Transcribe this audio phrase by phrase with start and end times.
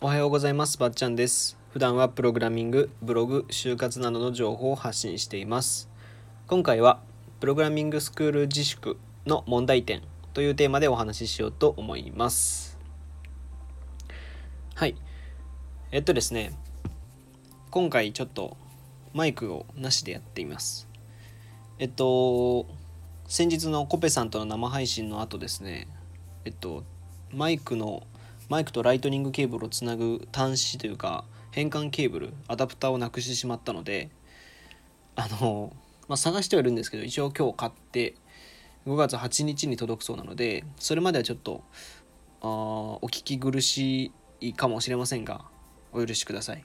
[0.00, 0.78] おはようございます。
[0.78, 1.58] ばっちゃんです。
[1.72, 5.90] 普段はプログラミングブログ就活などの情報を発信しています。
[6.46, 7.00] 今回は
[7.40, 10.02] プログラミングスクール自粛の問題点
[10.34, 12.78] というテーマでお話ししようと思います。
[14.76, 14.94] はい。
[15.90, 16.52] えっとですね。
[17.72, 18.56] 今回ちょっと
[19.14, 20.86] マイクをなしでやっています。
[21.80, 22.66] えっと
[23.26, 25.88] 先日のコペさんとの生配信の後ですね。
[26.44, 26.84] えっと
[27.32, 28.06] マイクの
[28.48, 34.10] マイクとライトニングケーブルをつなぐ端子というか変換ケーブルアダプターをなくしてしまったので
[35.16, 35.72] あの、
[36.08, 38.14] まあ、探してはいるんですけど一応今日買って
[38.86, 41.62] 5月8日に届くそうなのでそれまではちょっと
[42.40, 45.44] あお聞き苦しいかもしれませんが
[45.92, 46.64] お許しください。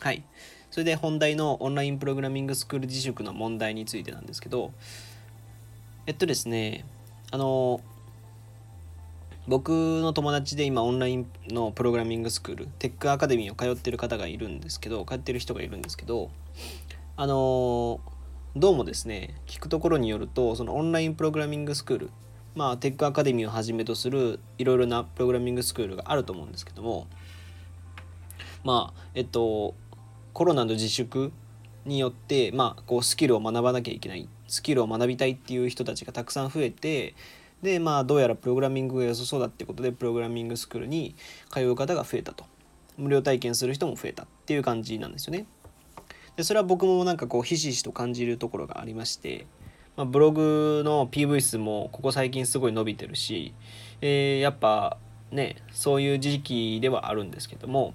[0.00, 0.24] はい。
[0.70, 4.72] それで本題のオンラインプログラミングスクール自粛の問題についてなんですけど
[6.06, 6.84] えっとですね
[7.30, 7.80] あの
[9.46, 16.30] 僕の友達で今オンラインのプログラミングスクールテックアカデミーを通ってる方がいるんですけど通ってる人がいるんですけど
[17.16, 18.00] あの
[18.56, 22.10] どうもですね聞くところによるとそのオンラインプログラミングスクール
[22.54, 27.06] まあテックアカデミーをはじめとするいろいろなプログラミングスクールがあると思うんですけども
[28.62, 29.74] まあえっと
[30.32, 31.32] コロナの自粛
[31.84, 37.14] によってまあこうスキルを学ばなきゃいけないスキルを学びたいっていう人たちがたくさん増えて
[37.64, 41.16] でまあどうやらプログラミングが良さそうだってことでプログラミングスクールに
[41.50, 42.44] 通う方が増えたと。
[42.96, 45.46] 無料体験する人も増えたっていう感じなんですよね。
[46.36, 49.46] でそれは僕もなんかこうひしひしと感じるところがありまして、
[49.96, 53.54] まあ、ブログの PV 数もここ最近すごい伸びてるし、
[54.00, 54.98] えー、やっぱ
[55.30, 57.94] ねそういう時期ではあるんですけども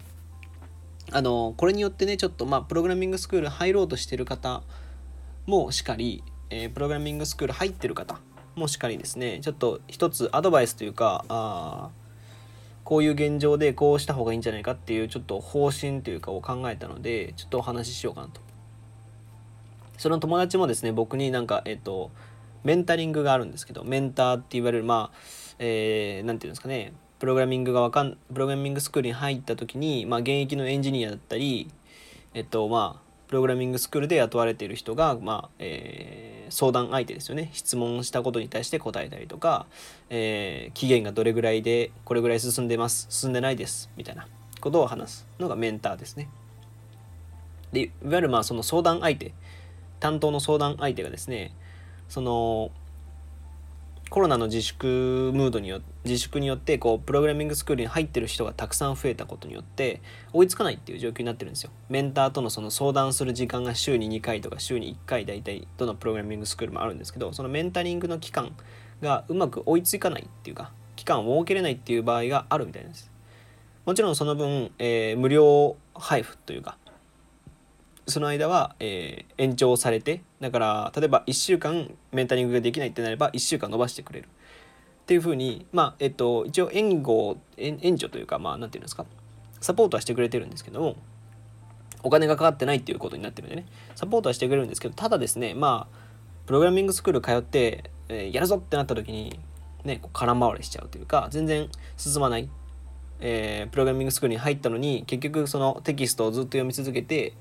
[1.12, 4.64] あのこれによってねちょっとまあプログラミングスクール入ろうとしてる方
[5.46, 8.20] もしかり、えー、プログラミングスクール入ってる方
[8.60, 11.90] もしかりですねちょっと一つアドバイスというかあ
[12.84, 18.42] こういう現状でこうした方がいいんじゃないかっていうちょっと方針というかを考えたのでちょっとお話ししようかなと。
[19.98, 22.10] その友達もですね僕になんかえっ、と
[22.64, 25.18] メンタリングがあるんですけどメンターって言われるまあ
[25.60, 31.70] えー、て言うんですかねプログラミングがわかんプログラミングスクールに入った時に、まあ、現役のエンジニアだったり
[32.34, 37.50] えっとまあプログラミングスクールで雇われている人が、まあえー、相談相手ですよね。
[37.54, 39.68] 質問したことに対して答えたりとか、
[40.10, 43.08] えー、期限がどれぐらいでこれぐらい進んでます。
[43.10, 43.90] 進んでないです。
[43.96, 44.28] みたいな。
[44.60, 46.30] ことを話すのがメンターですね。
[47.72, 49.34] でいわゆるまあその相談相手
[50.00, 51.54] 担当の相談相手がですね
[52.08, 52.72] その
[54.10, 60.02] コロナの自粛ムードによ自粛によってこうプログラミングスクールに入ってる人がたくさん増えたことによって
[60.34, 61.70] 追いつかないっていう状況になってるんですよ。
[61.90, 68.56] メンターとのその相談する時間が週に2回とか週に1回大体どのプログラミングスクールもあるんですけどそのメンタリングの期間
[69.02, 73.12] がうまく追いつかないっていうか期間を設けれないっていう場合があるみたいです。
[73.86, 76.78] もちろんその分、えー、無料配布というか
[78.10, 84.28] その間は、えー、延長されてだから例えば1週間メンタリングができないってなれば1週間延ばしてくれる。
[84.28, 89.06] っていうふうにまあえっと一応援護援助というかまあ何て言うんですか
[89.60, 90.96] サポートはしてくれてるんですけども
[92.04, 93.66] お金がかかってないっていうことになってるんでね。
[93.96, 96.00] サポートはしてくれるんですけどただですねまあ
[96.46, 99.40] プログラミングスクール通って、えー、やるぞってなった時に
[99.84, 102.50] ね空回りしちゃうというか全然進まない。
[103.22, 107.34] えー、プログラミングスクールに入ったのに結局そのテキストをずっと読み続けて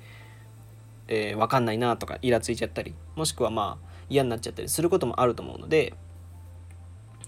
[1.08, 5.94] えー、分かんないなとかイラついちゃったりもしくはまあ嫌になっちゃったりすることもあると思うので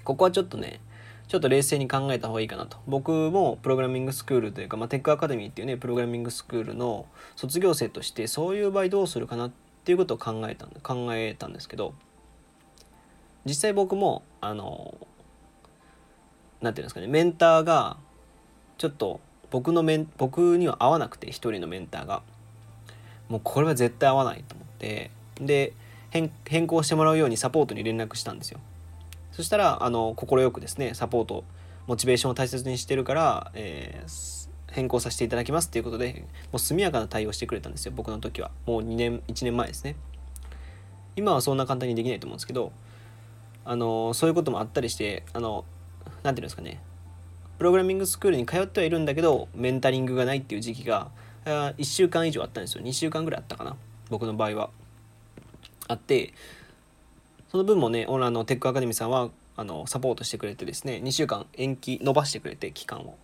[0.05, 0.81] ここはちょっとね
[1.29, 9.53] ちょっと冷静に考えた方がいいかなと僕もプログラミングスクールというか、まあ、テックアカデミーっていうねプログラミングスクールの卒業生としてそういう場合どうするかなっ
[9.85, 11.95] ていうことを考えた考えたんですけど
[13.45, 14.99] 実際僕もあの
[16.61, 17.97] 何て言うんですかねメンターが
[18.77, 19.21] ちょっと
[19.51, 22.23] 僕のメン僕には合わなくて一人のメンターが。
[23.31, 25.11] もうこれは絶対合わないと思って
[25.41, 25.73] で
[26.11, 28.59] 変更してもらうようにサポートに連絡したんですよ。
[29.33, 31.45] そしたら快くですねサポート
[31.87, 38.51] モチベーションを大切にしてるから、えー、変更させていただきますっていうことでもう速やかな対応してくれたんですよ僕の時は。
[38.67, 39.95] もう2年1年前ですね。
[41.17, 42.73] 今はそんな簡単にできないと思うんですけど
[43.65, 45.65] あのそういうこともあったりしてあの
[46.23, 46.81] 何て言うんですかね。
[47.59, 51.11] プログラミングスクールに通ってはいるんだけどメンタリングがないっていう時期が
[51.45, 52.85] 1週間以上あったんですよ。
[52.85, 53.77] 2週間ぐらいあったかな。
[54.11, 54.71] 僕の場合は。
[55.89, 56.35] あって
[57.51, 63.17] その分もねオンラインのテックアカデミーさんはあのサポートしてくれてですね2週間延期伸ばしてくれて期間を。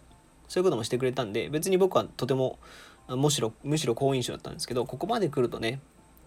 [0.49, 2.59] そういうこともしてくれたんで別に僕はとても
[3.09, 5.81] むしろむしろ好印象だったんですけどここまで来るとね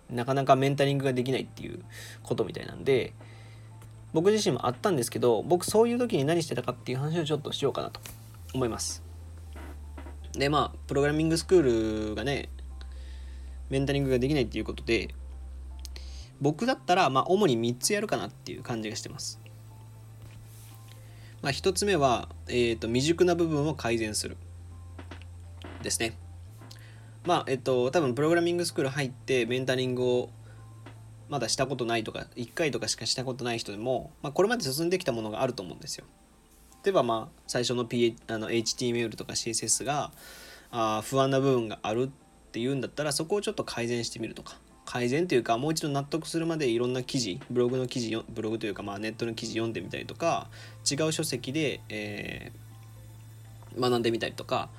[0.10, 1.84] なかなかメンタリングができないっていう
[2.24, 3.14] ことみたいなんで
[4.14, 8.00] 僕自身もあったんですけど僕そういう時に何してたかっていう話をちょっとしようかなと
[8.54, 9.09] 思います。
[10.34, 12.50] でまあプログラミングスクールがね
[13.70, 15.14] メンタリングができないっていうことで
[16.42, 19.40] 僕だったらまあ主に3つやるかなっていう感じがしてます
[21.42, 24.36] まあ、1つ目は、えーと、未熟な部分を改善する
[25.82, 26.18] ですね。
[27.26, 30.30] まあ、えっと、多分プログラミングスクール入ってメンタリングを
[31.30, 36.06] まだしたことないとか、1回とかしかしたことない人でも、まあ、これまで進んできたものがあると思うんですよ。
[36.84, 40.12] 例えば、まあ、最初の,、P、あの HTML とか CSS が
[40.72, 44.58] あ不安な部分があるっていうんだったら、そこをちょっと改善してみるとか。
[44.86, 50.48] 改善というかもう一度納得するまでいろんな記事ブログの記事ブログというかまあネットの記事読んでみたりとか
[50.92, 54.70] 違う書籍で、えー、学んでみたりとか、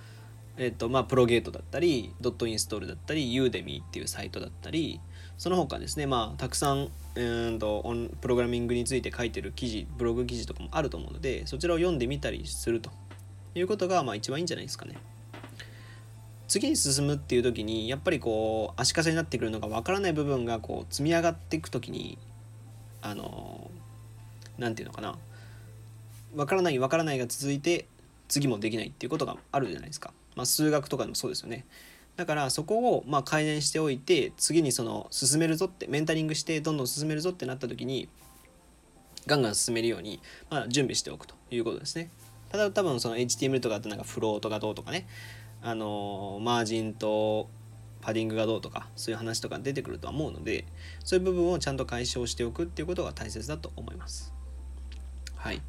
[0.56, 4.98] えーとまあ、プロゲートだったりドットインストールだったりユーデミーっていうサイトだったり
[5.40, 7.82] その他ですねまあたくさんうんと
[8.20, 12.90] プログラミングについて書いてる記事ブログ記事とかもあると思うのでそちらを読んでみたりすると
[13.54, 14.96] いうことがまあ一番いいんじゃないですかね。
[16.46, 22.18] 次に進むっていう時にやっぱりこう足かせになってくるのが分からない部分がこう積み上がっていく時に
[23.00, 23.70] あの
[24.58, 25.16] 何て言うのかな。
[26.34, 27.86] 分からない分からないが続いて
[28.28, 31.64] 次もできないっていうことがあるじゃないですか、まあ、数学とかでもそうですよね。
[32.16, 38.08] だからそこをまあ改善しておいて次にその進めるぞってメンタリングしてどんどん進めるぞってなった時に
[39.26, 40.20] ガンガン進めるように、
[40.50, 42.10] まあ、準備しておくということですね。
[42.50, 45.06] ただ多分その HTML とかってなんかフロートがどうとかね
[45.62, 47.48] あのマージンと
[48.00, 50.64] パディングがどうとかそういう話とか出てくるとは思うので
[51.04, 54.32] そういう部分をちゃんと解消しておくっていうことが大切だと思います。
[55.36, 55.62] はい。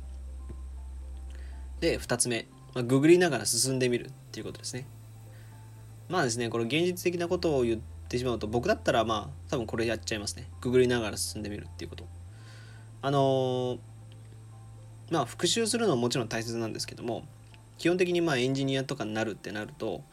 [1.82, 4.86] で2つ目、まあ、ググりながら進んでみるっていうことですね。
[6.10, 10.48] まあですねこれ現実的なことを言ってしまうと僕だったらまあ多分これやっちゃいますね。
[10.62, 12.06] ググりながら進んでみるっていうこと。
[13.02, 13.80] あのー、
[15.10, 17.24] まあ復習するのはもちろん大切なんですけども
[17.78, 20.04] 基本的にまあエンジニアとかになるってなると、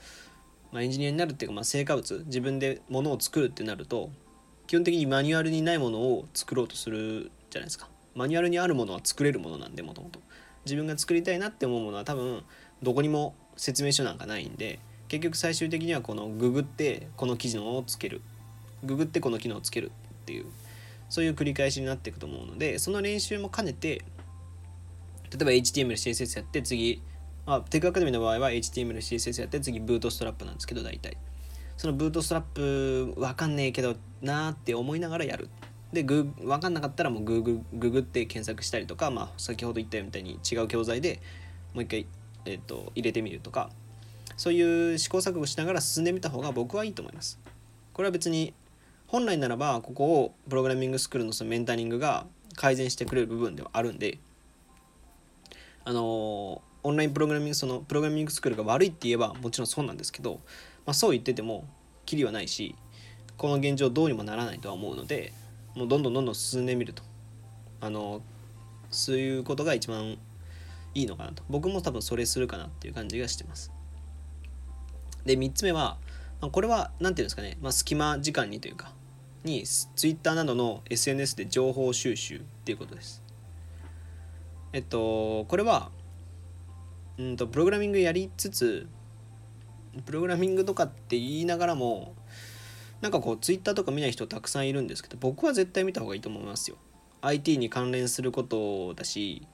[0.73, 4.11] まあ、エンジニアになるっていうかまあ成果物自分でものを作るってなると
[4.67, 7.89] 基本的にマニュアルにないものを作ろうとするじゃないですか。
[8.15, 10.21] マニュアルにあるものは作れるものなんでもともと。
[10.65, 12.43] 自分が作りたいなって思うものは多分
[12.83, 18.21] どこにも説明書なんかないんで結局最終的にはこのググってこの機能をつける。
[18.85, 19.91] ググってこの機能をつける
[20.23, 20.47] っていう
[21.09, 24.05] そういう繰り返しになっていくと思うのでその練習も兼ねて
[25.31, 27.03] 例えば HTML、CSS やって次
[27.47, 31.17] あ、テックアカデミーの場合は HTML、CSS やって次ブートストラップなんですけど大体。
[31.79, 32.45] そのブートストラッ
[33.15, 35.49] プわかんねえけどなーって思いながらやる。
[35.93, 41.23] でグ分かんなかったらもうググググって検索したりとか、まあ、先ほど言ったみたいに違う教材で
[41.73, 42.07] もう一回、
[42.45, 43.71] えーと、入れてみるとか
[44.39, 47.39] そういう試行錯誤しながら進んでみた方が僕はいいと思います。
[47.93, 48.55] これは別に
[49.09, 54.19] 本来ならばここをプログラミングスクールのそのメンタリングが改善してくれる部分ではあるんで
[55.85, 60.35] あのオンラインプログラミングそのプログラミングスクールが悪いって言えばもちろんそうなんですけど、
[60.87, 61.65] まあ、そう言ってても
[62.07, 62.77] きりはないし
[63.37, 65.33] この現状どうにもならないとは思うので
[65.75, 67.03] もうどんどんどんどん進んでみると。
[67.81, 68.23] あの
[68.91, 70.19] そういうことが一番
[70.95, 71.43] いいのかなと。
[71.49, 73.71] 僕も多分それするかなっていう感じがしてます。
[75.29, 75.99] で3つ目は、
[76.41, 78.93] まあ、これは何て言うんですかね、まあ、隙間時間にというか
[79.45, 79.65] に
[79.95, 83.23] Twitter などの SNS で情報収集っていうことです。
[84.73, 85.91] えっとこれは
[87.19, 88.89] うんとプログラミングやりつつ
[90.07, 92.15] プログラミングとかって言いながらも
[93.01, 96.77] なんかこうツイッターとか見ない人たくさんいるんですけど僕は絶対見た方がいいと思いますよ。
[97.21, 99.47] IT に関連することだし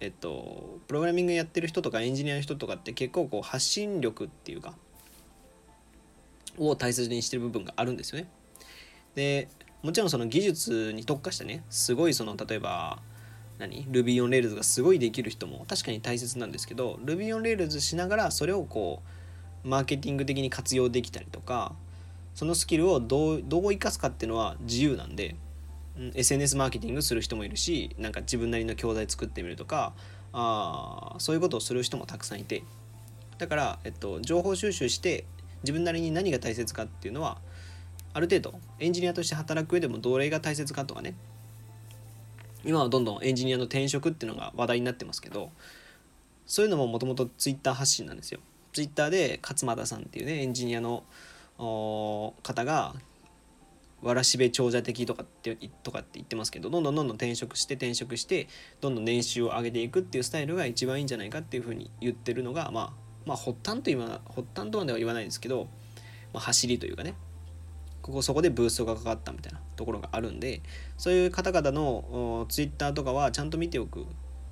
[0.00, 4.74] えっとプログラミングやってる人とかエンジニアの人とかって結構こう発信力っていうか
[6.58, 8.28] を大切にしてる部分があるんですよね。
[9.14, 9.48] で
[9.82, 12.98] もちろんその技術に特化したねすごいその例えば
[13.58, 19.02] 何？Ruby on Rails がすごいできる人も確かに大切なんですけど Ruby on Rails しながらそれをこ
[19.64, 21.74] うマーケティング的に活用できたりとか
[22.34, 25.36] そのスキルをどうどう生かすかっていうのは自由なんで、
[25.96, 29.92] うん、SNS マーケティングする人もいるしなんか自分なりの教材作ってみるとか
[30.32, 32.62] あそういうことをする人もたくさんいて。
[33.38, 35.24] だから、えっと、情報収集して
[35.62, 37.38] 自分なりに何が大切かっていうのは
[38.12, 41.14] ある程度エンジニアとして働く上でもどれが大切かとかね
[42.64, 45.50] 今はどんどんエンジニアの転職っていうのが話題になってますけど
[46.46, 48.40] そういうのももともとツイッター発信なんですよ。
[48.72, 51.04] ツイッターで勝俣さんっていうねエンジニアの
[51.58, 52.94] 方が
[54.02, 58.48] わらしべ長者的とかってとかって言ってますけどどんどんどんどん転職して転職して
[58.80, 65.68] どんどん年収を上げていくっていうスタイルが一番いいんじゃないかっていうふうに言ってるのがまあまあ発端と今発端とまでは言わないんですけど、
[66.32, 67.14] まあ、走りというかね。
[68.00, 70.62] ここそこでブーストがかかったみたいなところがあるんで
[70.96, 74.06] そういう方々のツイッターとかはちゃんと見ておく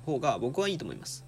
[0.05, 1.25] 方が僕はいいと思います。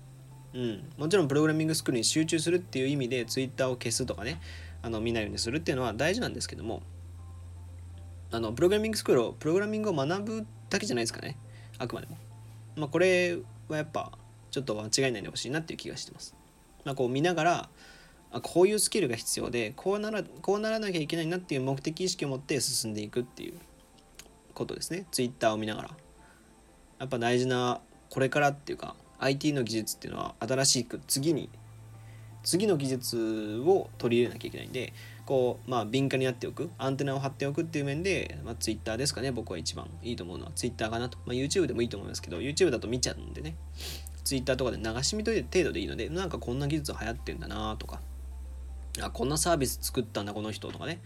[0.54, 4.40] うん、もちろんプログラミングスクールに集中するっていう意味で Twitter を消すとかね
[4.84, 6.84] あの見ないようにするっていうのは大事なんですけども
[8.32, 11.36] あのプログラミングスクールをプログラミングを学ぶだけじゃないですかね。
[11.80, 12.18] あくまでも、
[12.76, 13.40] まあ、これ
[13.70, 14.12] はやっぱ
[14.52, 16.36] ちょっと間違いないでほしいなっていう気がしてます、
[16.86, 17.70] まあ、こう見ながら
[18.32, 23.54] あこういうスキルが必要でこうならこうならなきゃいけないなっていう目的意識を持って進んでいくっていう
[24.54, 25.06] ことですね。
[25.12, 25.90] Twitter を見ながら。
[27.00, 31.50] やっぱ大事なこれからっていうか IT の技術っていうのは新しく次に
[32.44, 34.94] 次の技術を取り入れなきゃいけないんで
[35.26, 39.32] こうまあ敏感になっておくアンテナを張っておくっていう面で、まあ、Twitter ですかね。
[39.32, 43.56] 僕は一番いいと思うのは Twitter かなと、まあ、YouTube でもいいと思いますけど YouTube だと見ちゃうんでね。
[44.30, 48.00] Twitter とかで流し見といて程度でいいのでなんかこんな技術流行ってんだなとか。
[49.02, 51.00] あこんなサービス作ったんだこの人とかね。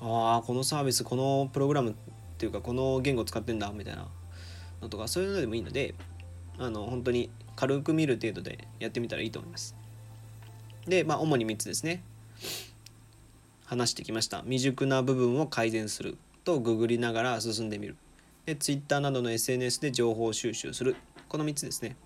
[0.00, 1.94] ああこのサービスこのプログラムっ
[2.36, 4.08] ていうかこの言語使ってんだみたいな
[4.82, 5.94] のとかそういうのでもいいので
[6.58, 9.76] あの本当に軽く見る程度でやってみたらいいと思います。
[10.86, 12.02] でまあ主に3つですね。
[13.66, 14.40] 話してきました。
[14.42, 17.96] 未熟な部分を改善するとググりながら進んでみる。
[18.46, 20.96] で Twitter などの SNS で情報収集する。
[21.28, 21.96] この3つですね、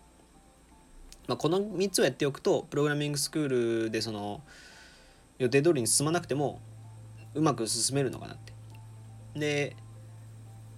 [1.29, 4.43] まあ、この3つをやっておくとプログラミングスクールでその
[5.39, 6.61] 予定通りに進まなくても
[7.35, 8.53] うまく進めるのかなって。
[9.35, 9.77] で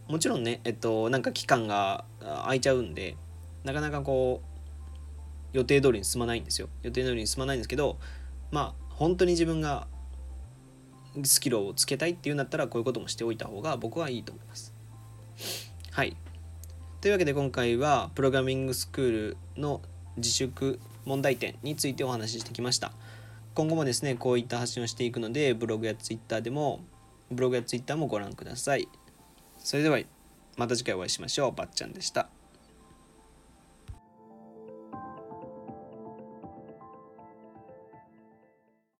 [0.08, 3.16] もちろんねえっとなんか期間が空いちゃうんで
[3.64, 6.68] なかなかこう予定通りに進まないんですよ。
[6.82, 7.98] 予定通りに進まないんですけど
[8.50, 9.88] まあ本当に自分が
[11.24, 14.74] スキルをつけたいっていうんだったらこういうこともしておいた方が僕はいいと思います。
[15.90, 16.16] はい。
[17.00, 19.80] というわけで今回はプログラミングスクールの
[20.16, 22.92] 自粛問題点についてお話ししてきました。
[23.54, 26.80] 今後もですねこういった発信をしていくのでブログやツイッターでも
[27.30, 28.88] ブログやツイッターもご覧ください。
[29.58, 29.98] それでは
[30.56, 31.52] また次回お会いしましょう。
[31.52, 32.28] ばっちゃんでした。